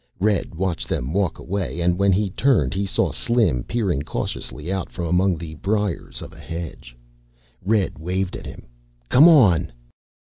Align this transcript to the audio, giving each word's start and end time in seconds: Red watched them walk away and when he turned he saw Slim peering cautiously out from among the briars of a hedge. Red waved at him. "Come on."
Red 0.19 0.55
watched 0.55 0.89
them 0.89 1.13
walk 1.13 1.37
away 1.37 1.79
and 1.79 1.95
when 1.99 2.11
he 2.11 2.31
turned 2.31 2.73
he 2.73 2.87
saw 2.87 3.11
Slim 3.11 3.61
peering 3.63 4.01
cautiously 4.01 4.71
out 4.73 4.89
from 4.89 5.05
among 5.05 5.37
the 5.37 5.53
briars 5.53 6.23
of 6.23 6.33
a 6.33 6.39
hedge. 6.39 6.97
Red 7.63 7.99
waved 7.99 8.35
at 8.35 8.47
him. 8.47 8.65
"Come 9.09 9.27
on." 9.29 9.71